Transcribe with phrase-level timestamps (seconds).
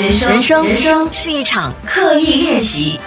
[0.00, 3.00] 人生，人生，人生是一场刻意练习。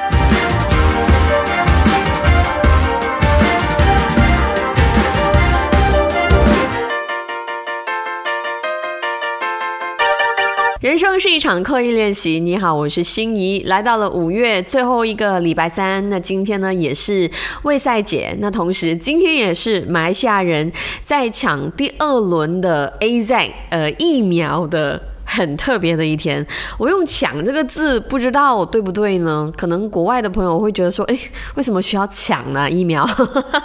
[10.81, 12.41] 人生是一场刻意练习。
[12.41, 16.09] 你好，我是心怡，来到了五月最后一个礼拜三。
[16.09, 17.31] 那今天呢，也是
[17.61, 18.35] 卫赛姐。
[18.39, 20.69] 那同时，今天也是马来西亚人
[21.01, 25.01] 在抢第二轮的 A Z 呃疫苗的。
[25.33, 26.45] 很特别的一天，
[26.77, 29.49] 我用“抢”这个字，不知道对不对呢？
[29.55, 31.17] 可能国外的朋友会觉得说：“哎，
[31.55, 32.69] 为什么需要抢呢？
[32.69, 33.07] 疫苗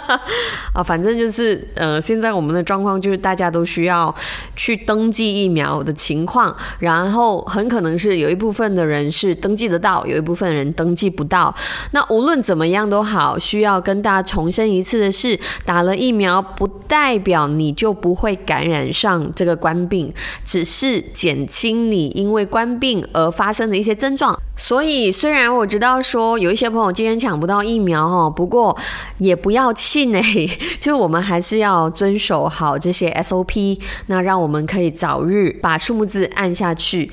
[0.71, 4.15] 啊，反正就是呃，现在我们的状况就是大家都需要
[4.55, 11.53] 去登记疫苗的情况，然后很可能是有一部分的人是登记得到，有一部分人登记不到。
[11.91, 20.13] 那无论怎么样都好，需要跟大家重申一次的是，打了疫苗不代表你就不会感染上这个官病，
[20.45, 21.45] 只是减。
[21.57, 28.77] 心理因为官病而发生的一些症状，所以虽然我知道说有一些朋友今天抢不到疫苗哈，不过
[29.17, 30.21] 也不要气馁，
[30.79, 37.09] 就我们还是要遵守好这些 SOP，那让我们可以早日把数目字按下去。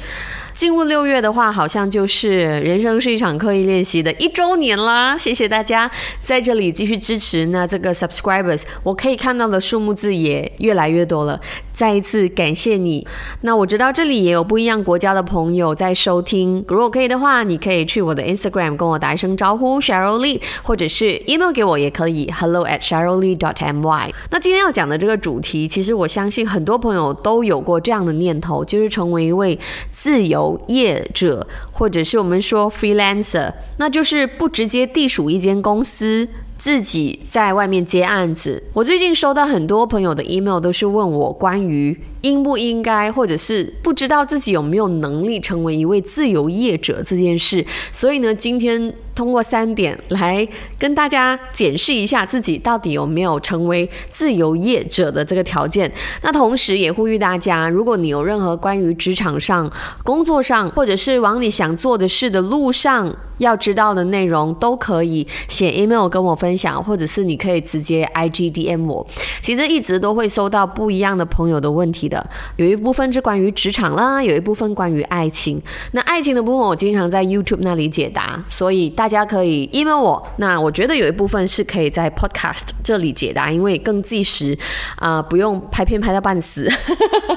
[0.53, 5.19] 进入六月的话，好像就是人生是一场刻意练习的一周年啦！
[5.19, 7.47] 谢谢大家在这里继续支持。
[7.47, 11.41] 那这个 subscribers，我可以看到的数目字也越来越多了。
[11.73, 13.05] 再一次感谢你。
[13.41, 16.63] 那我知道这里也有不一样国家的朋友在收听。
[16.69, 24.13] 如果可以的话，你可以去我的 Instagram 跟我打一声招呼，Cheryl Lee，或者是 email 给我也可以，hello at Cheryl Lee dot my。
[24.31, 29.59] 那今天要讲的这个主题，其实我相信很多朋友都有过这样的念头，就是成为一位
[29.91, 30.61] 自由。
[30.67, 36.27] 业者，或者是我们说 freelancer，那就是不直接隶属一间公司，
[36.57, 38.63] 自己在外面接案子。
[38.73, 41.97] 我最近收到很多朋友的 email，都是问我关于。
[42.25, 50.49] 应不应该，或者是不知道自己有没有能力成为一位自由业者这件事，所以呢，今天通过三点来
[50.79, 55.91] 跟大家检视一下自己到底有没有成为自由业者的这个条件。
[56.23, 59.71] 那同时也呼吁大家，如果你有任何关于职场上、
[60.03, 69.07] 工作上，或者是往你想做的事的路上要知道的内容，都可以写 email 跟我分享，或者是你可以直接 IGDM 我。
[69.43, 72.11] 其实一直都会收到不一样的朋友的问题。
[72.57, 75.61] 有一部分是关于职场啦，有一部分关于爱情。
[75.93, 80.29] 那爱情的部分，我经常在 YouTube 那里解答，所以大家可以 email 我。
[80.39, 84.59] 那我觉得有一部分是可以在 Podcast 这里解答，因为更即时
[84.97, 86.69] 啊，不用拍片拍到半死。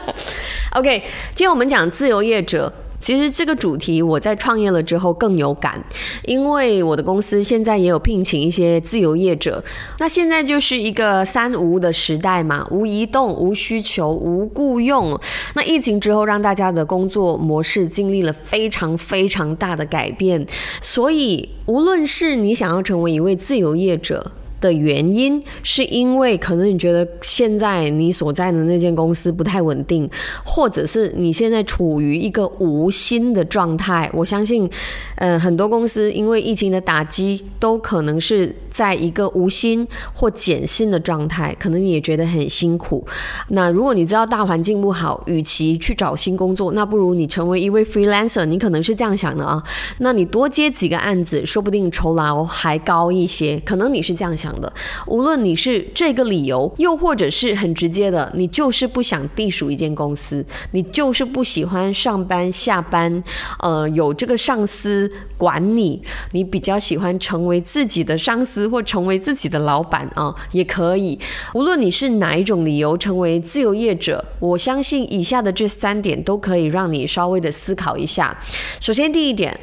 [0.76, 1.00] OK，
[1.34, 2.74] 今天我们讲自由业者。
[3.00, 5.82] 其实这个主题我在创业了之后更有感，
[6.26, 9.64] 因为我的公司现在也有聘请一些自由业者。
[10.00, 15.20] 那现在就是一个三无的时代嘛，无移动、无需求、无雇佣。
[15.54, 20.46] 那疫情之后，让大家的工作模式经历了非常非常大的改变。
[20.82, 30.10] 所以，无论是你想要成为一位自由业者，的原因是因为可能你觉得现在你所在的那间公司不太稳定，
[30.44, 34.10] 或者是你现在处于一个无薪的状态。
[34.14, 34.70] 我相信，
[35.16, 43.06] 呃，很多公司因为疫情的打击，都可能是在一个无薪或减薪的状态，可能你也觉得很辛苦。
[43.50, 48.46] 那如果你知道大环境不好，与其去找新工作，那不如你成为一位 freelancer。
[48.46, 49.64] 你可能是这样想的啊，
[50.00, 53.62] 那你多接几个案子，说不定酬劳还高一些。
[53.66, 54.47] 可能你是这样想。
[54.60, 54.72] 的，
[55.06, 63.24] 无论你是这个理由，又或者是很直接的，你就是不想隶属一间公司，你就是不喜欢上班下班，
[63.60, 71.20] 呃，有这个上司管你，你比较喜欢成为自己的上司或成为自己的老板啊，也可以。
[71.54, 78.38] 无论你是哪一种理由成为自由业者，我相信以下的这三点都可以让你稍微的思考一下。
[78.80, 79.58] 首先，第一点。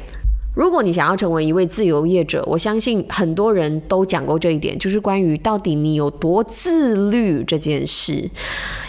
[0.55, 8.27] 如果你想要成为一位自由业者，我相信很多人都讲过这一点，就是关于到底你有多自律这件事。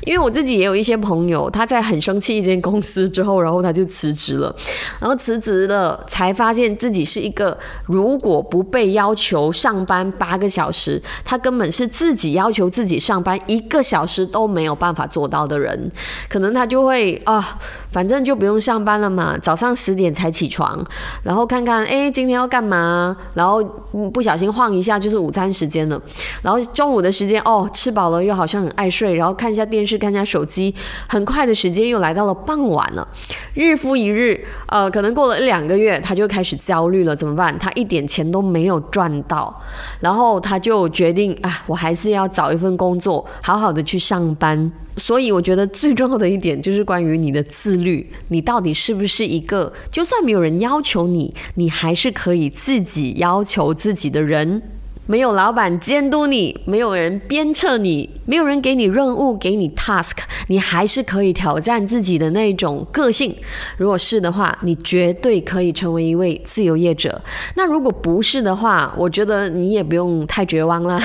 [0.04, 4.54] 因为我自己也有一些朋友，他在很生气一间公司之后，然后他就辞职了，
[5.00, 15.90] 然后辞职了才发现自己是一个如果不被要求上班八个小时，他根本是自己要求自己上班一个小时都没有办法做到的人，
[16.28, 17.58] 可能他就会啊。
[17.96, 20.78] 反正就不用上班了嘛，早上十点才起床，
[21.22, 23.16] 然后看看，哎，今天要干嘛？
[23.32, 23.64] 然后
[24.12, 25.98] 不小心晃一下就是午餐时间了，
[26.42, 30.74] 然后中午的时间，哦，吃饱了又好像很爱睡，然后看一下电视，看一下手机，
[31.08, 33.08] 很快的时间又来到了傍晚了。
[33.54, 37.58] 日复一日，呃，可能过了一两个月，他就开始焦虑了，怎么办？
[37.58, 39.62] 他一点钱都没有赚到，
[40.00, 44.70] 然后他就决定啊，我还是要找一份工作，好好的去上班。
[44.96, 54.62] 所以我觉得最重要的一点就是关于你的自律，你到底是不是一个就算没有人要求你，你还是可以自己要求自己的人。
[55.08, 60.16] 没有老板监督你，没有人鞭策你，没有人给你任务、给你 task，
[60.48, 63.32] 你还是可以挑战自己的那种个性。
[63.76, 67.22] 如果是的话，你绝对可以成为一位自由业者。
[67.54, 71.00] 那如果不是的话，我觉得你也不用太绝望了。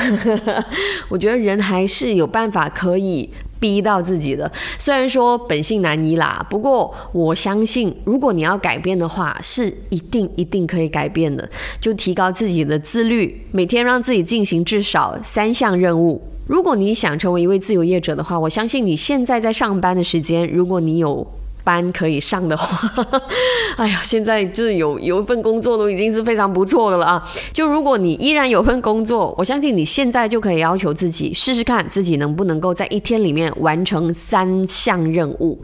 [1.08, 3.30] 我觉得人还是有办法可以。
[3.62, 11.48] 逼到自己的，虽然说本性难移啦，不过我相信，如果你要改变的话，是一定一定可以改变的。
[11.80, 16.20] 就提高自己的自律，每天让自己进行至少三项任务。
[16.48, 21.26] 如果你想成为一位自由业者的话，我相信你现在在上班的时间，如果你有。
[21.64, 22.90] 班可以上的话，
[23.78, 27.32] 哎呀，现在就是有有一份工作都已经是非常不错的了啊！
[27.54, 35.62] 就如果你依然有份工作，我相信你现在就可以要求自己试试看，自己能不能够在一天里面完成三项任务。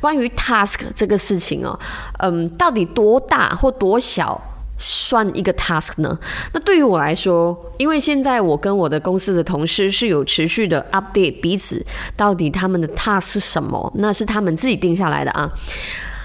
[0.00, 1.78] 关于 task 这个事情哦，
[2.18, 4.40] 嗯，到底多大或多小？
[4.76, 6.18] 算一个 task 呢？
[6.52, 11.84] 那对于我来说，因为现在我跟我的公司的同事是有持续的 update 彼此，
[12.16, 13.92] 到底他们的 task 是什么？
[13.96, 15.50] 那是他们自己定下来的啊。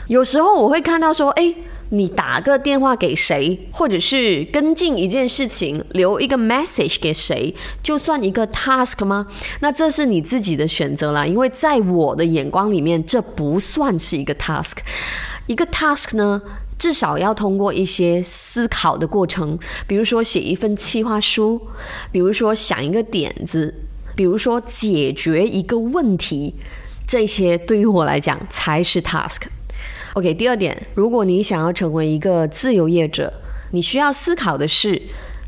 [0.07, 1.54] 有时候我会看到说，哎，
[1.90, 7.54] 你打个电话给谁，或者是跟进一件事情，留一个 message 给谁，
[7.84, 9.28] 就算一个 task 吗？
[9.60, 11.24] 那这是你自己的选择啦。
[11.24, 14.78] 因为在我的眼光里面，这不算是一个 task。
[15.45, 16.42] 一个 task 呢？
[16.80, 21.62] 至少要通过一些思考的过程，比如说写一份企划书，
[22.12, 23.76] 比如说想一个点子，
[24.16, 26.56] 比如说解决一个问题，
[27.06, 29.42] 这些对于我来讲才是 task。
[30.14, 33.31] OK，第二点，如果你想要成为一个自由业者，
[33.72, 35.00] 你需要思考的是。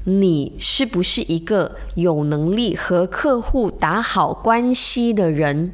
[0.06, 5.71] 你是不是一个有能力和客户打好关系的人？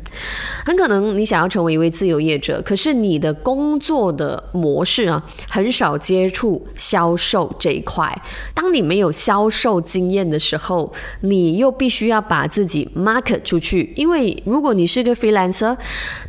[0.66, 8.22] 很可能你想要成为一位自由业者，可是你的工作的模式啊，很少接触销售这一块。
[8.54, 10.92] 当你没有销售经验的时候，
[11.22, 13.94] 你又必须要把自己 market 出去。
[13.96, 15.78] 因为如果你是个 freelancer，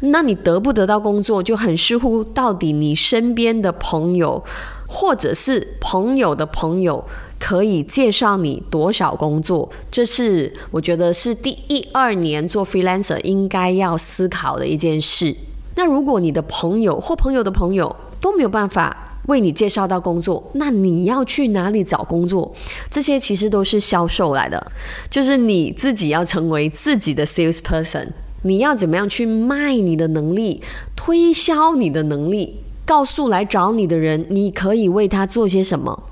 [0.00, 4.44] 那你得不得到工作，就很视乎到底你身边的朋友，
[4.86, 7.04] 或者是朋友的朋友。
[7.38, 9.68] 可以介绍你多少工作？
[9.90, 15.34] 这是我觉得是第一二年做 freelancer 应该要思考的一件事。
[15.76, 22.52] 那如果你的朋友或朋友的朋友都没有办法为你介绍到工作，那你要去哪里找工作？
[22.90, 24.72] 这些其实都是销售来的，
[25.08, 28.08] 就是你自己要成为自己的 sales person。
[28.42, 30.62] 你要怎么样去卖你的能力，
[30.96, 36.04] 推销你的能力，告诉来找你的人，你可以为他做些什么？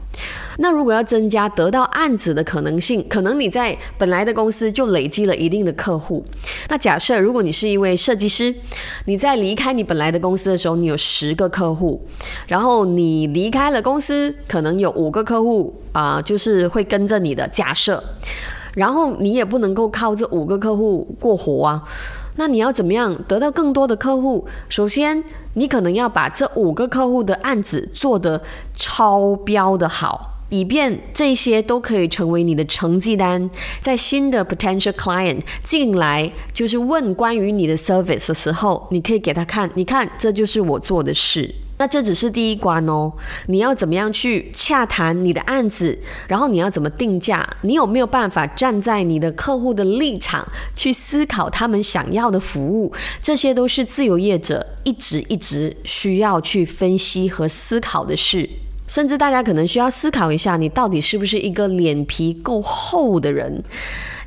[0.58, 6.24] 那如果要增加得到案子的可能性，可能你在本来的公司就累积了一定的客户。
[6.68, 8.54] 那假设如果你是一位设计师，
[9.04, 12.00] 你在离开你本来的公司的时候，你有十个客户，
[12.46, 17.46] 然后你离开了公司，可能有五个客户啊，就是会跟着你的。
[17.48, 18.02] 假设，
[18.74, 21.82] 然后你也不能够靠这五个客户过活啊。
[22.36, 24.46] 那你要怎么样得到更多的客户？
[24.68, 25.22] 首先，
[25.54, 28.42] 你可能要把这五个客户的案子做得
[28.74, 30.32] 超标的好。
[30.48, 33.50] 以便这些都可以成为你的成绩单，
[33.80, 41.52] 在新的 potential client 进来就是问关于你的 service 的时候，你可以给他看，你看这就是我做的事。
[41.78, 43.12] 那这只是第一关哦，
[43.48, 58.48] 你要怎么样去洽谈你的案子，然后你要怎么定价，你有没有办法站在你的客户的立场去思考他们想要的服务，这些都是自由业者一直一直需要去分析和思考的事。
[58.86, 63.62] 甚至大家可能需要思考一下，你到底是不是一个脸皮够厚的人？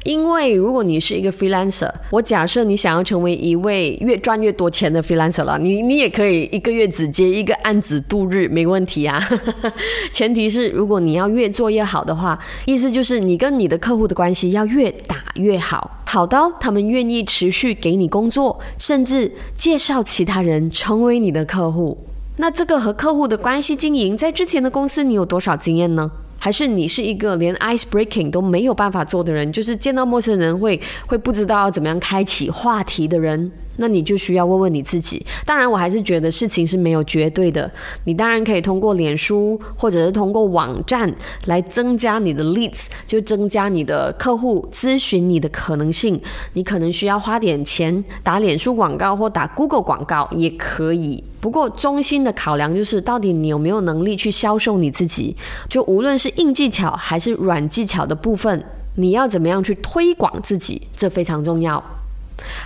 [0.04, 9.22] 因为如果你是一个 freelancer，我假设你想要成为一位越赚越多钱的 freelancer 了，你你也可以一个月只接一个案子度日，没问题啊。
[10.14, 21.98] 前提是如果你要越做越好的话，意思就是你跟你的客户的关系要越打越好，好到他们愿意持续给你工作，甚至介绍其他人成为你的客户。
[22.38, 26.10] 那这个和客户的关系经营，在之前的公司你有多少经验呢？
[26.40, 33.52] 还是你是一个连 ice breaking 都没有办法做的人，就是见到陌生人会会不知道怎么样开启话题的人？
[33.80, 35.26] 那你就需要问问你自己。
[35.46, 37.70] 当然，我还是觉得事情是没有绝对的。
[38.04, 41.14] 你当然可以通过脸书或者是通过网站
[41.46, 46.22] 来增加你的 leads，就增加你的客户咨询你的可能性。
[46.54, 51.24] 你可能需要花点钱打脸书广告或打 Google 广告也可以。
[51.42, 55.36] 不过，中心的考量就是到底你有没有能力去销售你自己。
[55.70, 58.62] 就无论是硬技巧还是软技巧的部分，
[58.96, 61.82] 你要怎么样去推广自己，这非常重要。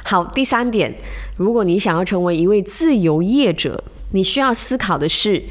[0.04, 0.94] 好，第三点，
[1.38, 5.42] 如果你想要成为一位自由业者，你需要思考的是，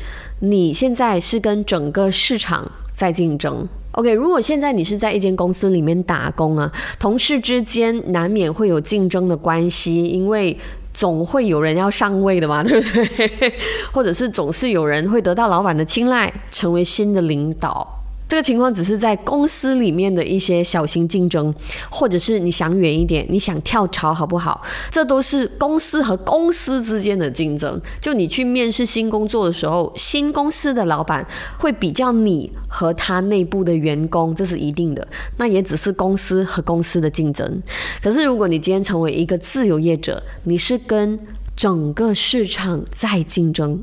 [0.40, 3.68] 你现在是跟整个市场在竞争。
[3.92, 10.58] OK，如果现在你是在一间公司里面打工啊，同事之间难免会有竞争的关系，因为
[10.94, 13.52] 总会有人要上位的嘛，对不对？
[13.92, 18.01] 或者是总是有人会得到老板的青睐，成为新的领导。
[18.32, 21.52] 这个情况只是在公司里面的一些小型竞争，
[21.90, 24.62] 或者是你想远一点，你想跳槽好不好？
[24.90, 27.78] 这都是公司和公司之间的竞争。
[28.00, 31.26] 就你去面试新工作的时候，新公司的老板
[31.58, 35.06] 会比较你和他内部的员工，这是一定的。
[35.36, 37.62] 那也只是公司和公司的竞争。
[38.02, 41.20] 可是如果你今天成为一个自由业者，你是跟
[41.54, 43.78] 整个市场在竞争。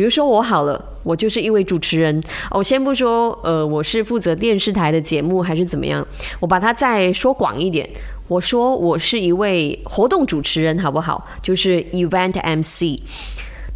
[0.00, 2.22] 比如说我好了，我就是一位主持人。
[2.52, 6.02] 我先不说，呃，我是负责电视台的节目还是怎么样，
[6.40, 7.86] 我把它再说广一点。
[8.26, 11.22] 我说我是一位活动主持人，好不好？
[11.42, 12.98] 就是 event MC。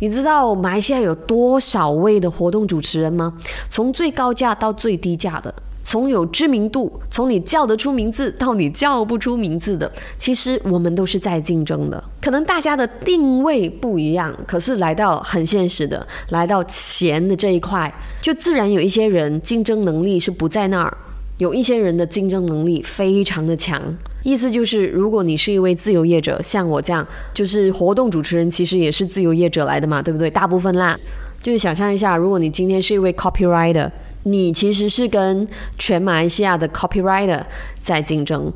[0.01, 3.35] 你知道马来西亚有多少位的活动主持人吗？
[3.69, 5.55] 从最高价到最低价的。
[5.87, 12.03] 从有知名度，从你叫得出名字到你叫不出名字的，其实我们都是在竞争的。
[12.23, 20.97] 可能大家的定位不一样，可是来到很现实的，来到钱的这一块，就自然有一些人竞争能力是不在那儿，
[21.37, 23.81] 有一些人的竞争能力非常的强。
[24.23, 30.31] 意思就是，如果你是一位自由业者，像我这样，就是活动主持人，其实也是自由业者来的嘛，对不对？
[30.31, 30.99] 大部分啦，
[31.43, 33.91] 就是想象一下，如果你今天是一位 copywriter。
[34.25, 35.47] 你其实是跟
[35.79, 37.43] 全马来西亚的 copywriter
[37.83, 38.53] 在竞争，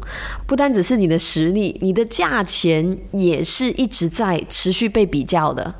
[0.46, 5.74] 不单只是你的实力，你的价钱也是一直在持续被比较的。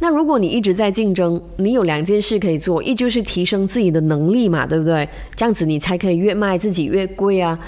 [0.00, 5.08] 那如果你一直在竞争，你有两件事可以做，一就是提升自己的能力嘛，对不对？
[5.34, 7.58] 这样子你才可以越卖自己越贵啊。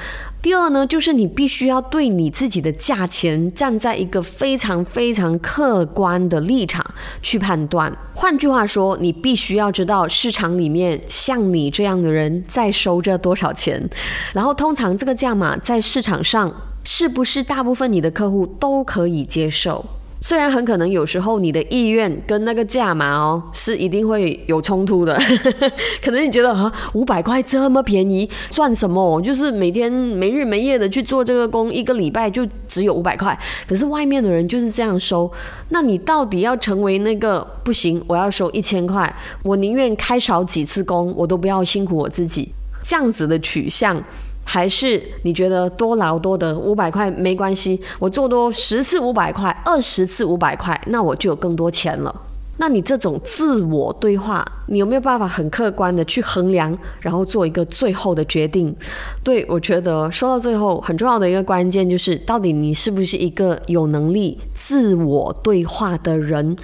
[0.42, 6.84] 第二呢，就是你必须要对你自己的价钱站在一个非常非常客观的立场
[7.22, 7.92] 去判断。
[8.14, 13.88] 换句话说，你必须要知道市场里面像你这样的人在收着多少钱，
[14.32, 16.52] 然后通常这个价码在市场上
[16.84, 19.84] 是不是大部分你的客户都可以接受。
[20.20, 25.16] 虽然很可能有时候你的意愿跟那个价码哦是一定会有冲突的，
[26.02, 29.20] 可能你觉得啊五百块这么便宜赚什么？
[29.22, 33.38] 就是每天没日没夜的去做这个工，一个礼拜就只有五百块。
[33.68, 35.30] 可是外面的人就是这样收，
[35.68, 38.02] 那你到底要成为那个不行？
[38.08, 44.02] 我要收一千块，我宁愿开少几次工，我都不要辛苦我自己，这样子的取向。
[44.48, 52.22] 还是你觉得多劳多得五百块没关系，我做多十次五百块，二十次五百块，那我就有更多钱了。
[52.58, 58.74] 那你这种自我对话，你有没有办法很客观的去衡量，然后做一个最后的决定？
[59.22, 66.56] 对我觉得说到最后，很重要的一个关键就是，到底你是不是一个有能力自我对话的人，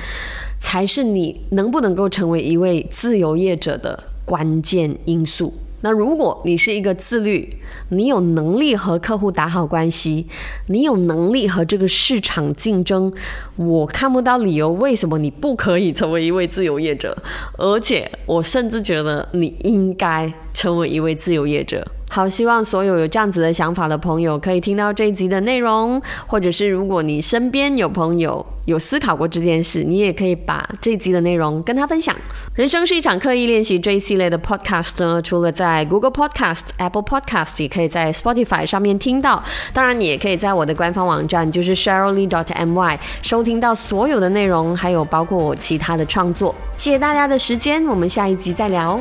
[0.59, 5.53] 才是你能不能够成为一位自由业者的关键因素。
[5.83, 7.57] 那如果你是一个自律，
[7.91, 10.27] 你有能力和客户打好关系，
[10.69, 13.13] 你有能力和这个市场竞争，
[13.57, 17.17] 我看不到理由为什么你不可以成为一位自由业者，
[17.59, 21.87] 而且我甚至觉得你应该成为一位自由业者。
[22.15, 32.15] 好，希望所有有这样子的想法的朋友可以听到这一集的内容，或者是如果你身边有朋友有思考过这件事，你也可以把这一集的内容跟他分享。
[32.55, 39.43] 人生是一场刻意练习，这一系列的 podcast 呢，除了在 Google Podcast、Apple Podcast，也可以在 Spotify 上面听到。
[39.73, 46.55] 当然，你也可以在我的官方网站，就是 Sherylly dot my 收听到所有的内容，还有包括我其他的创作。
[46.77, 49.01] 谢谢大家的时间，我们下一集再聊。